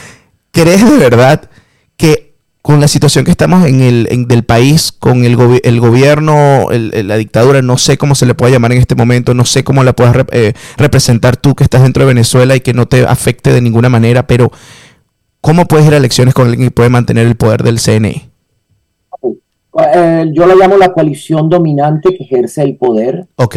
[0.50, 1.50] ¿Crees de verdad
[1.98, 2.33] que
[2.64, 6.70] con la situación que estamos en el en- del país, con el, gobi- el gobierno,
[6.70, 9.62] el- la dictadura, no sé cómo se le puede llamar en este momento, no sé
[9.64, 12.86] cómo la puedas rep- eh, representar tú que estás dentro de Venezuela y que no
[12.86, 14.50] te afecte de ninguna manera, pero
[15.42, 18.30] ¿cómo puedes ir a elecciones con alguien que puede mantener el poder del CNE?
[19.94, 23.56] Eh, yo la llamo la coalición dominante que ejerce el poder, Ok,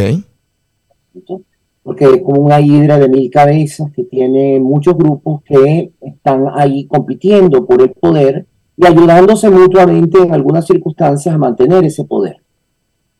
[1.81, 6.87] porque es como una hidra de mil cabezas que tiene muchos grupos que están ahí
[6.87, 8.46] compitiendo por el poder
[8.77, 12.37] y ayudándose mutuamente en algunas circunstancias a mantener ese poder.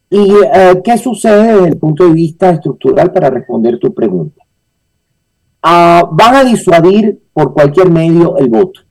[0.09, 4.43] ¿Y eh, qué sucede desde el punto de vista estructural para responder tu pregunta?
[5.63, 8.81] Ah, van a disuadir por cualquier medio el voto.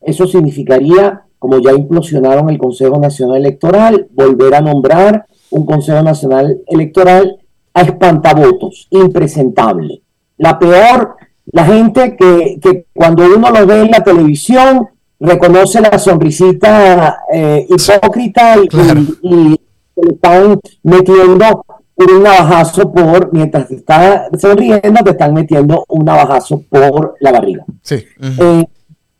[0.00, 6.60] Eso significaría, como ya implosionaron el Consejo Nacional Electoral, volver a nombrar un Consejo Nacional
[6.66, 7.38] Electoral
[7.72, 10.02] a espantavotos, impresentable.
[10.36, 14.88] La peor, la gente que, que cuando uno lo ve en la televisión
[15.22, 19.00] reconoce la sonrisita eh, hipócrita y, Claro.
[19.00, 19.60] y- y
[19.94, 26.04] se le están metiendo un navajazo por, mientras te está sonriendo, te están metiendo un
[26.04, 27.64] navajazo por la barriga.
[27.82, 27.96] Sí.
[28.20, 28.64] Eh,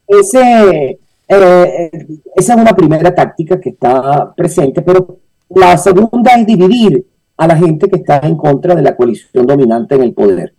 [0.09, 1.91] ese, eh,
[2.35, 5.19] esa es una primera táctica que está presente, pero
[5.51, 9.95] la segunda es dividir a la gente que está en contra de la coalición dominante
[9.95, 10.55] en el poder,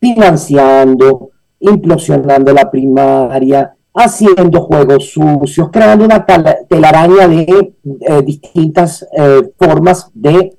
[0.00, 6.26] financiando, implosionando la primaria, haciendo juegos sucios, creando una
[6.68, 10.56] telaraña de eh, distintas eh, formas de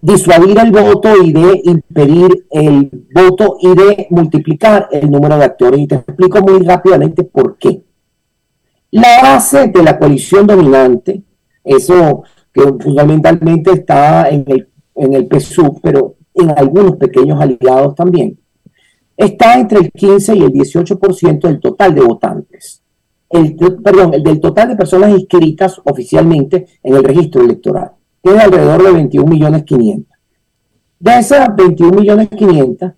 [0.00, 5.80] disuadir el voto y de impedir el voto y de multiplicar el número de actores.
[5.80, 7.82] Y te explico muy rápidamente por qué.
[8.90, 11.22] La base de la coalición dominante,
[11.64, 18.38] eso que fundamentalmente está en el, en el PSUV, pero en algunos pequeños aliados también,
[19.16, 22.82] está entre el 15 y el 18% del total de votantes.
[23.28, 28.40] El, perdón, el del total de personas inscritas oficialmente en el registro electoral, que es
[28.40, 30.18] alrededor de 21 millones 500.
[31.00, 32.92] De esas 21 millones 500,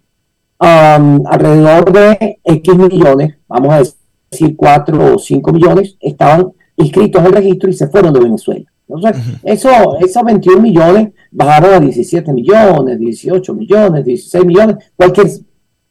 [0.61, 3.83] um, alrededor de X millones, vamos a
[4.31, 8.65] decir 4 o 5 millones, estaban inscritos en el registro y se fueron de Venezuela.
[8.89, 15.29] Entonces, eso, esos 21 millones bajaron a 17 millones, 18 millones, 16 millones, cualquier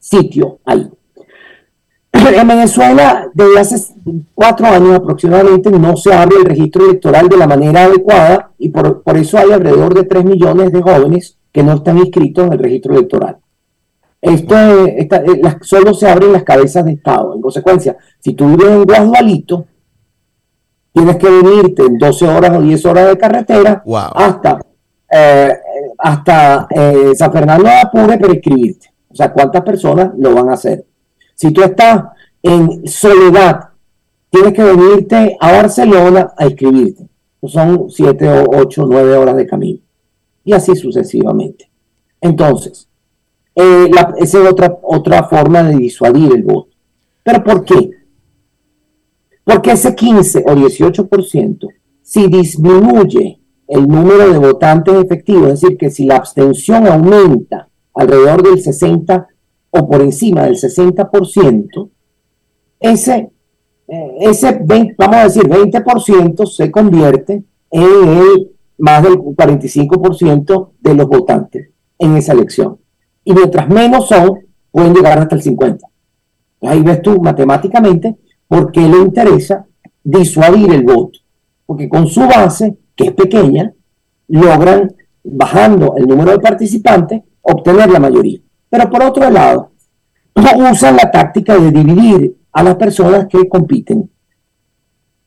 [0.10, 0.89] sitio ahí.
[2.13, 3.94] En Venezuela, desde hace
[4.34, 9.04] cuatro años aproximadamente, no se abre el registro electoral de la manera adecuada y por,
[9.04, 12.60] por eso hay alrededor de 3 millones de jóvenes que no están inscritos en el
[12.60, 13.38] registro electoral.
[14.22, 17.36] Esto es- esta- eh, las- solo se abren las cabezas de Estado.
[17.36, 19.65] En consecuencia, si tú vives en Guadualito,
[20.94, 24.00] tienes que venirte en 12 horas o 10 horas de carretera Wow.
[24.15, 24.60] hasta,
[25.12, 25.54] eh,
[25.98, 28.91] hasta eh, San Fernando de Apure para inscribirte.
[29.15, 30.86] O sea, ¿cuántas personas lo van a hacer?
[31.36, 32.04] Si tú estás
[32.43, 33.69] en Soledad,
[34.30, 37.08] tienes que venirte a Barcelona a inscribirte.
[37.47, 39.80] Son 7 o 8 9 horas de camino.
[40.43, 41.71] Y así sucesivamente.
[42.19, 42.89] Entonces,
[43.56, 46.75] eh, esa es otra, otra forma de disuadir el voto.
[47.23, 47.91] ¿Pero por qué?
[49.45, 51.69] Porque ese 15 o 18%,
[52.01, 58.43] si disminuye el número de votantes efectivos, es decir, que si la abstención aumenta alrededor
[58.43, 59.27] del 60
[59.71, 61.89] o por encima del 60%,
[62.79, 63.31] ese,
[63.88, 70.93] eh, ese 20 vamos a decir, 20% se convierte en el más del 45% de
[70.93, 72.77] los votantes en esa elección.
[73.23, 74.39] Y mientras menos son,
[74.71, 75.79] pueden llegar hasta el 50%.
[76.62, 79.65] Ahí ves tú matemáticamente por qué le interesa
[80.03, 81.19] disuadir el voto.
[81.65, 83.73] porque con su base, que es pequeña,
[84.27, 88.39] logran, bajando el número de participantes, obtener la mayoría.
[88.69, 89.71] Pero por otro lado,
[90.71, 94.10] usan la táctica de dividir a las personas que compiten,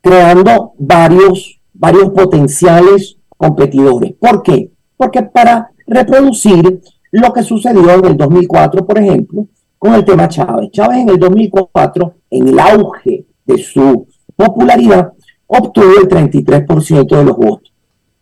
[0.01, 4.13] creando varios, varios potenciales competidores.
[4.19, 4.71] ¿Por qué?
[4.97, 9.47] Porque para reproducir lo que sucedió en el 2004, por ejemplo,
[9.79, 10.71] con el tema Chávez.
[10.73, 15.13] Chávez en el 2004, en el auge de su popularidad,
[15.47, 17.73] obtuvo el 33% de los votos.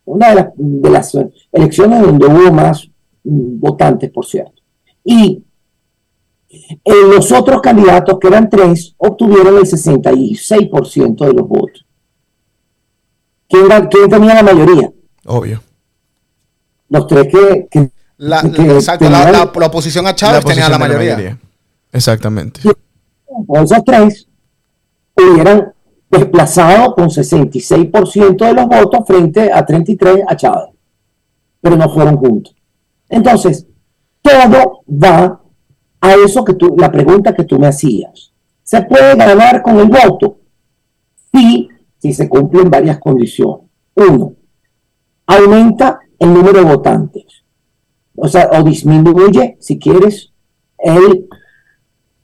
[0.05, 1.17] Una de, las
[1.51, 2.89] elecciones donde hubo más
[3.27, 4.61] votantes, por cierto.
[5.03, 5.43] Y
[6.49, 11.85] eh, los otros candidatos, que eran tres, obtuvieron el 66% de los votos.
[13.49, 13.67] ¿Quién,
[14.09, 14.91] tenía la mayoría?
[15.25, 15.61] Obvio.
[16.89, 17.91] Los tres que...
[18.17, 21.37] la, exacto, la, oposición a Chávez tenía la mayoría.
[21.91, 22.61] Exactamente.
[22.61, 24.27] esos tres
[25.15, 25.73] hubieran
[26.09, 30.69] desplazado con 66% de los votos frente a 33 a Chávez,
[31.61, 32.56] pero no fueron juntos.
[33.09, 33.67] Entonces,
[34.21, 35.41] todo va
[36.01, 38.33] a eso que tú, la pregunta que tú me hacías.
[38.63, 40.39] ¿Se puede ganar con el voto?
[41.33, 43.65] Sí, si se cumplen varias condiciones.
[43.95, 44.33] Uno,
[45.25, 47.43] aumenta el número de votantes.
[48.15, 50.33] O sea, o disminuye, si quieres,
[50.77, 51.27] el,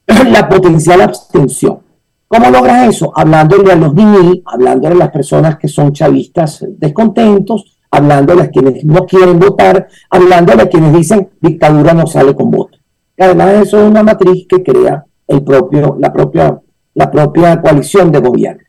[0.31, 1.79] la potencial abstención.
[2.27, 3.11] ¿Cómo logras eso?
[3.15, 8.83] Hablándole a los niños, hablándole a las personas que son chavistas descontentos, hablándole a quienes
[8.83, 12.79] no quieren votar, hablándole a quienes dicen dictadura no sale con voto.
[13.19, 16.59] además eso es una matriz que crea el propio, la, propia,
[16.95, 18.63] la propia coalición de gobierno.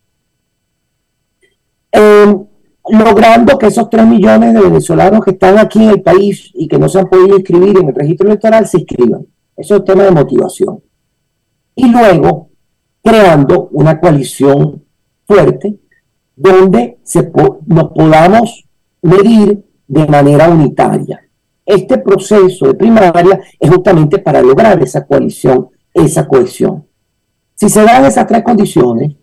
[1.91, 2.37] Eh,
[2.91, 6.79] logrando que esos 3 millones de venezolanos que están aquí en el país y que
[6.79, 9.27] no se han podido inscribir en el registro electoral se inscriban.
[9.57, 10.83] Eso es un tema de motivación.
[11.75, 12.51] Y luego,
[13.03, 14.85] creando una coalición
[15.27, 15.79] fuerte
[16.37, 17.33] donde se
[17.67, 18.64] nos podamos
[19.05, 21.21] medir de manera unitaria.
[21.65, 26.85] Este proceso de primaria es justamente para lograr esa coalición, esa cohesión.
[27.55, 29.15] Si se dan esas tres condiciones,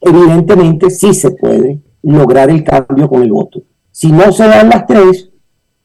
[0.00, 3.62] evidentemente sí se puede lograr el cambio con el voto.
[3.90, 5.30] Si no se dan las tres,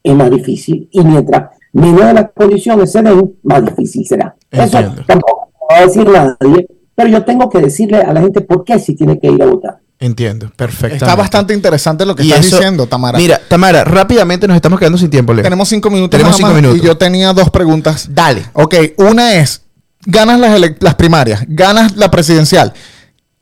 [0.02, 0.89] es más difícil.
[0.91, 4.36] Y mientras menos de las condiciones se den, más difícil será.
[4.50, 8.63] Eso tampoco va a decir nadie, pero yo tengo que decirle a la gente por
[8.63, 9.80] qué si tiene que ir a votar.
[10.00, 10.96] Entiendo, perfecto.
[10.96, 13.18] Está bastante interesante lo que estás diciendo, Tamara.
[13.18, 15.44] Mira, Tamara, rápidamente nos estamos quedando sin tiempo, Leo.
[15.44, 16.12] Tenemos cinco minutos.
[16.12, 16.78] Tenemos cinco minutos.
[16.78, 18.08] Y yo tenía dos preguntas.
[18.12, 18.46] Dale.
[18.54, 19.64] Ok, una es,
[20.06, 22.74] ganas las, las primarias, ganas la presidencial.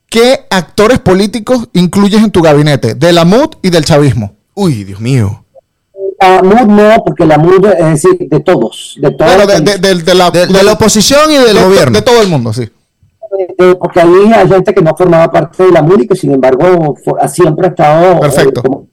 [0.10, 2.96] ¿Qué actores políticos incluyes en tu gabinete?
[2.96, 4.38] De la MUD y del chavismo.
[4.54, 5.46] Uy, Dios mío.
[6.22, 8.96] La MUD no, porque la MUD es decir, de todos.
[9.02, 11.98] De, todos de, la, oposición y del gobierno.
[11.98, 12.70] De todo el mundo, sí.
[13.80, 16.96] Porque ahí hay gente que no formaba parte de la que sin embargo
[17.28, 18.18] siempre ha estado...
[18.18, 18.88] Eh, Perfecto.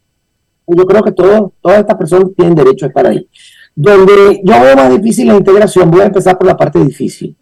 [0.66, 3.28] yo creo que todo, todas estas personas tienen derecho a estar ahí.
[3.74, 7.36] Donde yo veo más difícil la integración, voy a empezar por la parte difícil.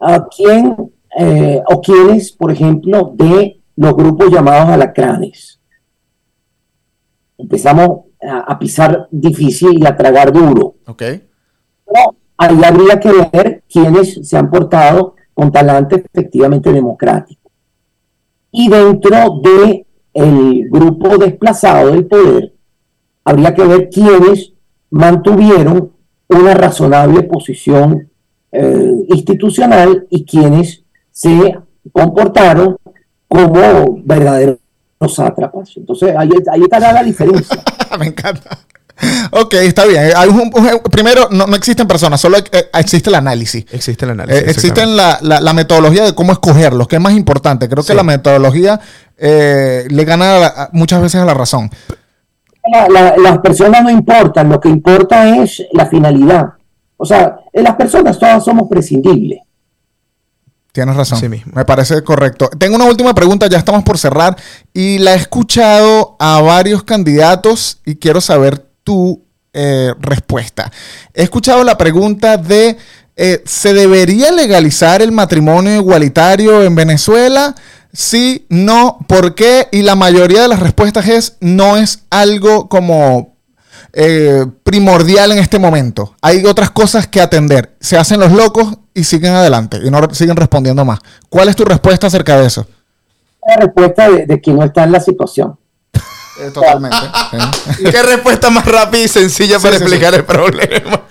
[0.00, 0.74] ¿A quién
[1.16, 5.60] eh, o quienes, por ejemplo, de los grupos llamados alacranes.
[7.36, 10.74] Empezamos a, pisar difícil y a tragar duro.
[10.86, 10.98] Ok.
[10.98, 17.48] Pero ahí habría que ver quiénes se han portado con talante efectivamente democrático.
[18.50, 22.54] Y dentro de el grupo desplazado del poder,
[23.22, 24.52] habría que ver quiénes
[24.90, 25.92] mantuvieron
[26.28, 28.10] una razonable posición
[28.50, 31.56] eh, institucional y quienes se
[31.92, 32.76] comportaron
[33.28, 34.58] como verdaderos
[35.06, 35.76] sátrapas.
[35.76, 37.62] Entonces, ahí, ahí está la diferencia.
[38.00, 38.58] Me encanta.
[39.30, 40.10] Ok, está bien.
[40.90, 43.64] primero, no, existen personas, solo eh, existe el análisis.
[43.70, 44.42] Existe el análisis.
[44.42, 47.68] Eh, existe la, la, metodología de cómo escogerlos, que es más importante.
[47.68, 48.80] Creo que la metodología
[49.16, 51.70] eh, le gana muchas veces a la razón.
[52.90, 56.54] las personas no importan, lo que importa es la finalidad.
[56.96, 59.40] O sea, las personas todas somos prescindibles.
[60.72, 61.42] Tienes razón.
[61.52, 62.48] Me parece correcto.
[62.56, 64.36] Tengo una última pregunta, ya estamos por cerrar
[64.72, 69.22] y la he escuchado a varios candidatos y quiero saber tu
[69.52, 70.72] eh, respuesta.
[71.12, 72.78] He escuchado la pregunta de,
[73.16, 77.54] eh, ¿se debería legalizar el matrimonio igualitario en Venezuela?
[77.92, 79.68] Sí, no, ¿por qué?
[79.72, 83.36] Y la mayoría de las respuestas es, no es algo como
[83.92, 86.14] eh, primordial en este momento.
[86.22, 87.76] Hay otras cosas que atender.
[87.78, 91.00] Se hacen los locos y siguen adelante y no siguen respondiendo más.
[91.28, 92.66] ¿Cuál es tu respuesta acerca de eso?
[93.46, 95.58] La respuesta de, que no está en la situación.
[96.40, 96.96] Eh, totalmente.
[97.90, 101.02] ¿Qué respuesta más rápida y sencilla para explicar el problema?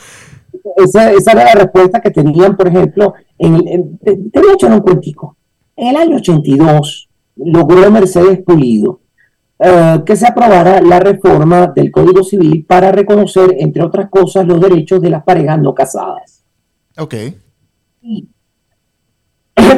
[0.78, 5.36] Esa, era la respuesta que tenían, por ejemplo, en, te, voy a echar un cuentico.
[5.76, 9.02] En el año 82 logró Mercedes Pulido
[9.60, 14.62] eh, que se aprobara la reforma del Código Civil para reconocer, entre otras cosas, los
[14.62, 16.44] derechos de las parejas no casadas.
[16.98, 17.16] Ok.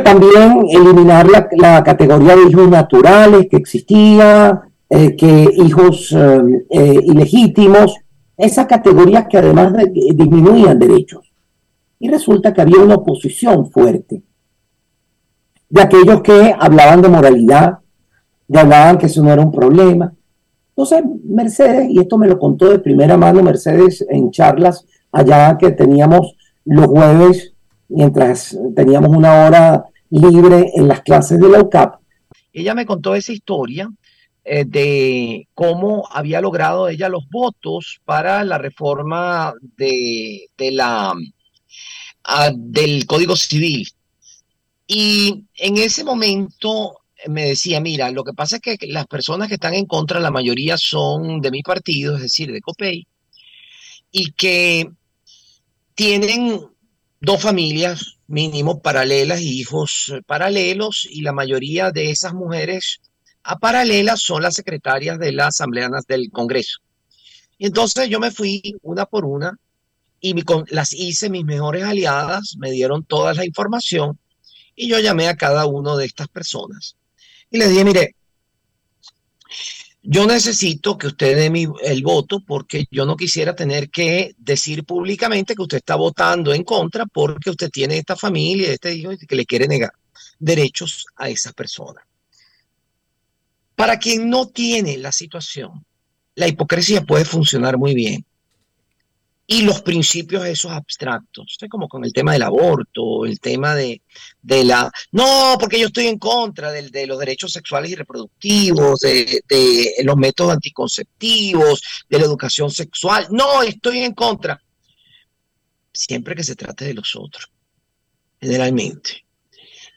[0.03, 6.99] También eliminar la, la categoría de hijos naturales que existía, eh, que hijos eh, eh,
[7.05, 7.95] ilegítimos,
[8.37, 11.31] esas categorías que además de- disminuían derechos.
[11.99, 14.23] Y resulta que había una oposición fuerte
[15.69, 17.79] de aquellos que hablaban de moralidad,
[18.47, 20.11] de hablaban que eso no era un problema.
[20.69, 25.71] Entonces, Mercedes, y esto me lo contó de primera mano Mercedes en charlas allá que
[25.71, 26.35] teníamos
[26.65, 27.53] los jueves,
[27.89, 31.99] mientras teníamos una hora libre en las clases de la UCAP,
[32.51, 33.91] ella me contó esa historia
[34.51, 41.13] eh, de cómo había logrado ella los votos para la reforma de, de la,
[42.23, 43.87] ah, del Código Civil.
[44.87, 46.97] Y en ese momento
[47.27, 50.31] me decía, mira, lo que pasa es que las personas que están en contra, la
[50.31, 53.05] mayoría son de mi partido, es decir, de COPEI,
[54.11, 54.89] y que
[55.93, 56.59] tienen
[57.21, 62.99] dos familias mínimo paralelas hijos paralelos y la mayoría de esas mujeres
[63.51, 66.77] a paralelas son las secretarias de las asambleanas del Congreso.
[67.57, 69.57] Y entonces yo me fui una por una
[70.21, 70.35] y
[70.69, 74.19] las hice mis mejores aliadas, me dieron toda la información
[74.75, 76.95] y yo llamé a cada uno de estas personas
[77.49, 78.15] y les dije, mire,
[80.03, 84.83] yo necesito que usted dé mi- el voto porque yo no quisiera tener que decir
[84.85, 89.35] públicamente que usted está votando en contra porque usted tiene esta familia, este hijo que
[89.35, 89.91] le quiere negar
[90.37, 92.01] derechos a esa persona.
[93.79, 95.85] Para quien no tiene la situación,
[96.35, 98.25] la hipocresía puede funcionar muy bien.
[99.47, 101.69] Y los principios esos abstractos, ¿sí?
[101.69, 104.01] como con el tema del aborto, el tema de,
[104.41, 104.91] de la...
[105.13, 109.93] No, porque yo estoy en contra del- de, los derechos sexuales y reproductivos, de, de
[110.03, 113.27] los métodos anticonceptivos, de la educación sexual.
[113.31, 114.61] No, estoy en contra.
[115.93, 117.49] Siempre que se trate de los otros,
[118.41, 119.25] generalmente.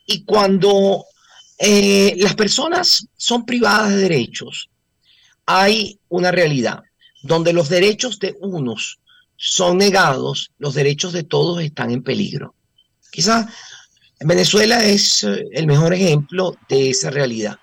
[0.06, 1.04] Y cuando
[1.64, 4.68] eh, las personas son privadas de derechos,
[5.46, 6.82] hay una realidad
[7.22, 8.98] donde los derechos de unos
[9.36, 12.56] son negados, los derechos de todos están en peligro.
[13.12, 13.46] Quizás
[14.18, 17.60] en Venezuela es eh, el mejor ejemplo de esa realidad,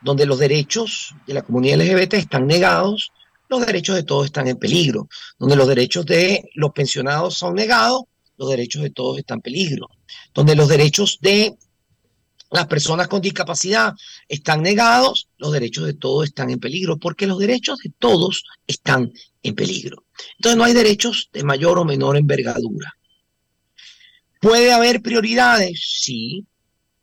[0.00, 3.10] donde los derechos de la comunidad LGBT están negados,
[3.48, 5.08] los derechos de todos están en peligro,
[5.40, 8.02] donde los derechos de los pensionados son negados,
[8.36, 9.88] los derechos de todos están en peligro,
[10.32, 11.58] donde los derechos de
[12.50, 13.94] las personas con discapacidad
[14.28, 19.12] están negados, los derechos de todos están en peligro, porque los derechos de todos están
[19.42, 20.04] en peligro.
[20.36, 22.94] Entonces no hay derechos de mayor o menor envergadura.
[24.40, 25.98] ¿Puede haber prioridades?
[26.00, 26.46] Sí,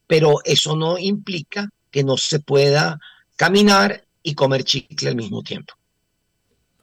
[0.08, 3.00] pero eso no implica que no se pueda
[3.36, 5.74] caminar y comer chicle al mismo tiempo.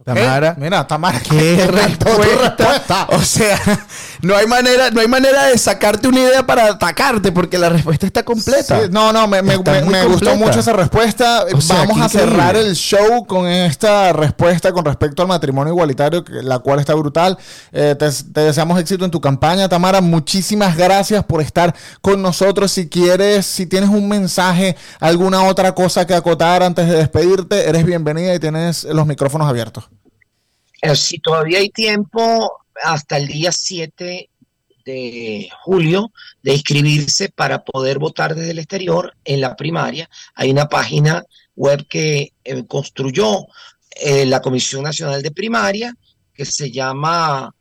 [0.04, 3.06] Tamara, Mira, Tamara, qué respuesta.
[3.10, 3.58] O sea,
[4.22, 8.06] no hay manera, no hay manera de sacarte una idea para atacarte porque la respuesta
[8.06, 8.80] está completa.
[8.80, 11.44] Sí, no, no, me, me- Está me- muy me gustó mucho esa respuesta.
[11.54, 16.24] O sea, Vamos a cerrar el show con esta respuesta con respecto al matrimonio igualitario,
[16.28, 17.38] la cual está brutal.
[17.72, 20.00] Eh, te, te deseamos éxito en tu campaña, Tamara.
[20.00, 22.72] Muchísimas gracias por estar con nosotros.
[22.72, 27.84] Si quieres, si tienes un mensaje, alguna otra cosa que acotar antes de despedirte, eres
[27.84, 29.84] bienvenida y tienes los micrófonos abiertos.
[30.94, 34.28] Si todavía hay tiempo, hasta el día 7
[34.84, 36.12] de julio,
[36.42, 40.08] de inscribirse para poder votar desde el exterior en la primaria.
[40.34, 41.24] Hay una página
[41.54, 43.46] web que eh, construyó
[43.90, 45.94] eh, la Comisión Nacional de Primaria,
[46.34, 47.54] que se llama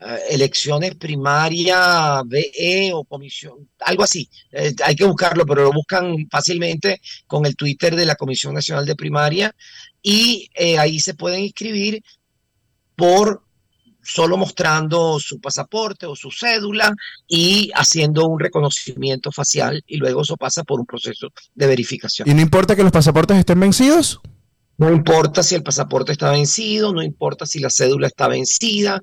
[0.00, 4.28] eh, Elecciones Primaria BE o Comisión, algo así.
[4.84, 8.96] Hay que buscarlo, pero lo buscan fácilmente con el Twitter de la Comisión Nacional de
[8.96, 9.54] Primaria
[10.02, 12.02] y ahí se pueden inscribir
[13.00, 13.42] por
[14.02, 16.94] solo mostrando su pasaporte o su cédula
[17.26, 22.28] y haciendo un reconocimiento facial y luego eso pasa por un proceso de verificación.
[22.28, 24.20] Y no importa que los pasaportes estén vencidos.
[24.76, 29.00] No importa si el pasaporte está vencido, no importa si la cédula está vencida,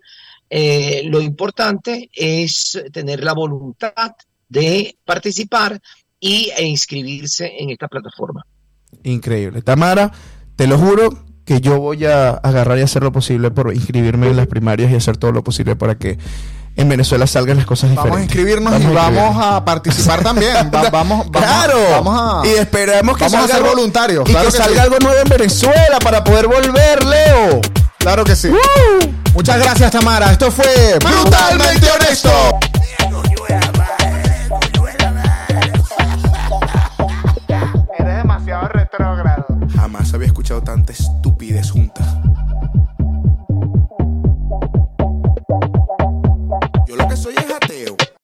[0.48, 4.12] eh, lo importante es tener la voluntad
[4.48, 5.82] de participar
[6.20, 8.46] y, e inscribirse en esta plataforma.
[9.04, 9.64] Increíble.
[9.64, 10.12] Tamara,
[10.56, 14.36] te lo juro que yo voy a agarrar y hacer lo posible por inscribirme en
[14.36, 16.18] las primarias y hacer todo lo posible para que
[16.76, 18.12] en Venezuela salgan las cosas diferentes.
[18.12, 20.54] Vamos a inscribirnos vamos y a vamos a participar también.
[20.72, 21.78] Vamos, vamos, claro.
[21.90, 24.30] Vamos a, y esperemos que vamos salga a ser voluntarios.
[24.30, 27.62] Y claro que, salga algo nuevo en Venezuela para poder volver, Leo.
[27.98, 28.52] Claro que sí.
[29.34, 30.30] Muchas gracias, Tamara.
[30.34, 32.60] Esto fue Brutalmente Honesto.
[37.98, 39.27] Eres demasiado retrógrado.
[39.98, 42.22] Jamás había escuchado tanta estupidez junta.
[46.88, 47.98] Yo lo que soy es ateo.